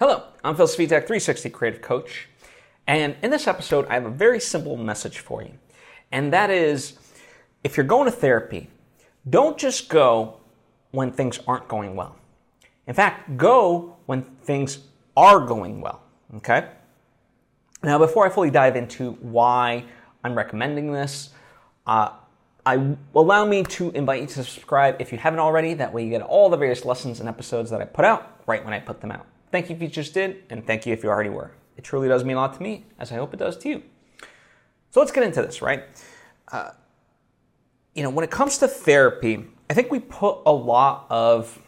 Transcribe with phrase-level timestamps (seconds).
[0.00, 2.26] Hello, I'm Phil Svitek, 360 Creative Coach.
[2.86, 5.52] And in this episode, I have a very simple message for you.
[6.10, 6.98] And that is
[7.62, 8.70] if you're going to therapy,
[9.28, 10.40] don't just go
[10.92, 12.16] when things aren't going well.
[12.86, 14.78] In fact, go when things
[15.18, 16.00] are going well.
[16.36, 16.66] Okay?
[17.82, 19.84] Now, before I fully dive into why
[20.24, 21.28] I'm recommending this,
[21.86, 22.12] uh,
[22.64, 25.74] I allow me to invite you to subscribe if you haven't already.
[25.74, 28.64] That way, you get all the various lessons and episodes that I put out right
[28.64, 29.26] when I put them out.
[29.50, 31.50] Thank you if you just did, and thank you if you already were.
[31.76, 33.82] It truly does mean a lot to me, as I hope it does to you.
[34.90, 35.84] So let's get into this, right?
[36.50, 36.70] Uh,
[37.94, 41.60] you know, when it comes to therapy, I think we put a lot of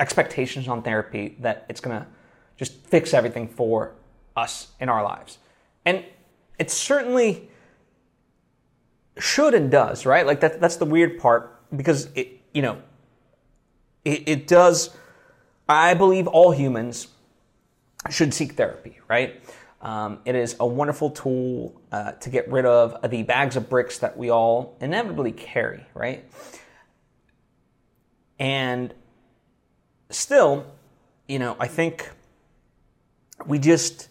[0.00, 2.06] expectations on therapy that it's gonna
[2.56, 3.94] just fix everything for
[4.36, 5.38] us in our lives.
[5.84, 6.04] And
[6.58, 7.48] it certainly
[9.18, 10.26] should and does, right?
[10.26, 12.80] Like that, that's the weird part because it, you know,
[14.04, 14.96] it, it does,
[15.68, 17.08] I believe all humans
[18.10, 19.40] should seek therapy, right?
[19.80, 23.98] Um, it is a wonderful tool uh, to get rid of the bags of bricks
[23.98, 26.24] that we all inevitably carry, right?
[28.38, 28.92] And
[30.10, 30.66] still,
[31.28, 32.10] you know, I think
[33.46, 34.08] we just,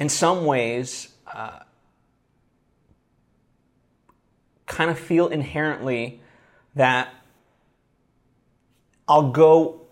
[0.00, 1.60] in some ways, uh,
[4.66, 6.20] kind of feel inherently
[6.74, 7.12] that
[9.06, 9.82] I'll go,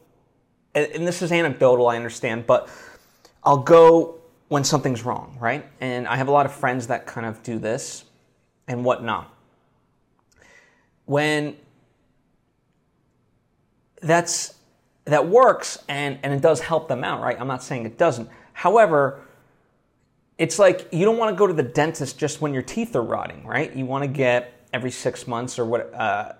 [0.74, 2.68] and this is anecdotal, I understand, but
[3.44, 5.64] I'll go when something's wrong, right?
[5.80, 8.04] And I have a lot of friends that kind of do this
[8.68, 9.34] and whatnot.
[11.06, 11.56] When
[14.00, 14.54] that's
[15.04, 17.40] that works and, and it does help them out, right?
[17.40, 18.28] I'm not saying it doesn't.
[18.52, 19.20] However,
[20.38, 23.02] it's like you don't want to go to the dentist just when your teeth are
[23.02, 23.74] rotting, right?
[23.74, 26.32] You want to get every six months or what, uh,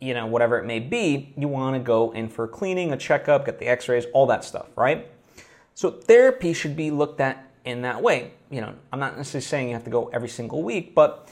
[0.00, 1.32] you know, whatever it may be.
[1.36, 4.68] You want to go in for cleaning, a checkup, get the X-rays, all that stuff,
[4.76, 5.08] right?
[5.74, 8.32] So therapy should be looked at in that way.
[8.50, 11.28] You know, I'm not necessarily saying you have to go every single week, but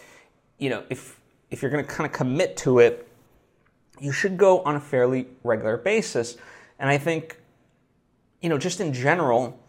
[0.59, 3.09] you know, if if you're going to kind of commit to it,
[4.01, 6.37] you should go on a fairly regular basis.
[6.79, 7.39] And I think,
[8.41, 9.61] you know, just in general,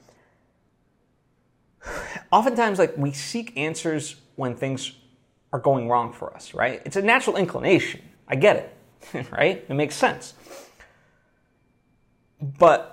[2.32, 4.94] oftentimes like we seek answers when things
[5.52, 6.82] are going wrong for us, right?
[6.86, 8.02] It's a natural inclination.
[8.28, 8.74] I get
[9.14, 9.64] it, right?
[9.68, 10.34] It makes sense.
[12.42, 12.93] But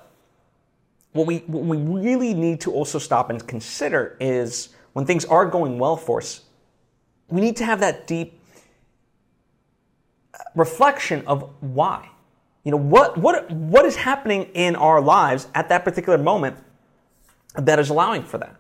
[1.13, 5.47] what we, what we really need to also stop and consider is when things are
[5.47, 6.43] going well for us,
[7.29, 8.39] we need to have that deep
[10.35, 12.09] uh, reflection of why.
[12.65, 16.57] You know, what, what, what is happening in our lives at that particular moment
[17.55, 18.55] that is allowing for that,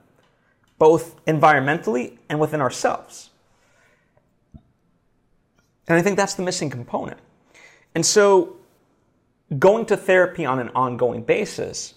[0.78, 3.30] both environmentally and within ourselves.
[5.86, 7.18] And I think that's the missing component.
[7.94, 8.56] And so,
[9.58, 11.94] going to therapy on an ongoing basis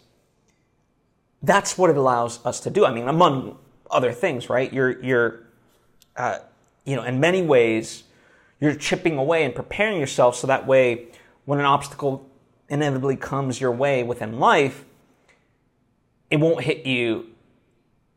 [1.43, 2.85] that's what it allows us to do.
[2.85, 3.57] I mean, among
[3.91, 4.71] other things, right?
[4.71, 5.39] You're, you're,
[6.15, 6.39] uh,
[6.85, 8.03] you know, in many ways,
[8.59, 11.07] you're chipping away and preparing yourself so that way,
[11.45, 12.29] when an obstacle
[12.69, 14.85] inevitably comes your way within life,
[16.31, 17.27] it won't hit you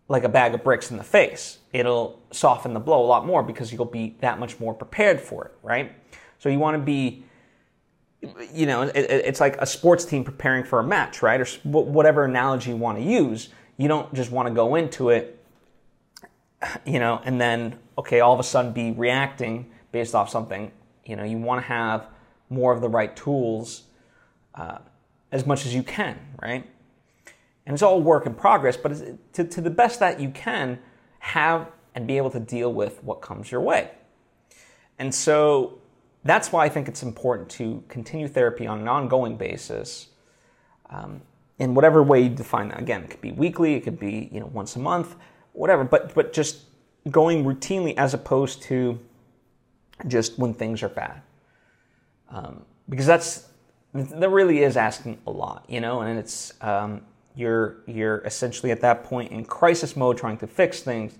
[0.09, 1.59] like a bag of bricks in the face.
[1.73, 5.47] It'll soften the blow a lot more because you'll be that much more prepared for
[5.47, 5.93] it, right?
[6.39, 7.25] So you want to be
[8.53, 11.41] you know, it, it's like a sports team preparing for a match, right?
[11.41, 13.51] Or whatever analogy you want to use.
[13.77, 15.45] You don't just want to go into it,
[16.87, 20.73] you know, and then, okay, all of a sudden be reacting based off something.
[21.05, 22.09] You know, you want to have
[22.49, 23.85] more of the right tools
[24.55, 24.79] uh,
[25.31, 26.67] as much as you can, right?
[27.67, 30.79] And it's all work in progress, but to, to the best that you can,
[31.19, 33.91] have and be able to deal with what comes your way.
[34.99, 35.79] And so
[36.27, 40.09] that's why I think it's important to continue therapy on an ongoing basis.
[40.89, 41.23] Um,
[41.59, 42.81] in whatever way you define that.
[42.81, 45.17] Again, it could be weekly, it could be you know once a month,
[45.53, 45.85] whatever.
[45.85, 46.65] But but just
[47.11, 48.99] going routinely as opposed to
[50.07, 51.23] just when things are bad,
[52.31, 53.49] um, because that's
[53.95, 56.01] that really is asking a lot, you know.
[56.01, 57.03] And it's um,
[57.35, 61.19] you're you're essentially at that point in crisis mode trying to fix things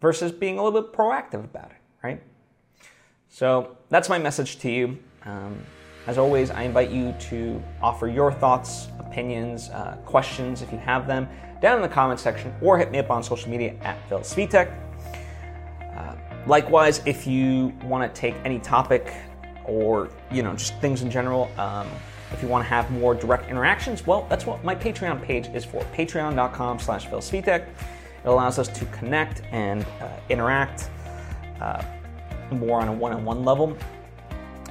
[0.00, 2.22] versus being a little bit proactive about it, right?
[3.34, 4.96] So that's my message to you.
[5.24, 5.58] Um,
[6.06, 11.08] as always, I invite you to offer your thoughts, opinions, uh, questions if you have
[11.08, 11.28] them
[11.60, 14.72] down in the comment section or hit me up on social media at Phil Svitek.
[15.96, 16.14] Uh,
[16.46, 19.12] likewise, if you want to take any topic
[19.64, 21.88] or you know just things in general, um,
[22.30, 25.64] if you want to have more direct interactions, well, that's what my Patreon page is
[25.64, 25.82] for.
[25.92, 27.18] Patreon.com slash Phil.
[27.18, 27.66] It
[28.26, 30.88] allows us to connect and uh, interact.
[32.50, 33.76] More on a one on one level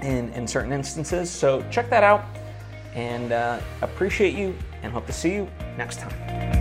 [0.01, 1.29] in, in certain instances.
[1.29, 2.25] So check that out
[2.95, 6.52] and uh, appreciate you and hope to see you next time.